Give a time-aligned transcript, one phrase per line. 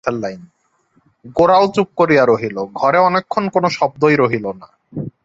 [1.37, 4.67] গোরাও চুপ করিয়া রহিল, ঘরে অনেকক্ষণ কোনো শব্দই রহিল না।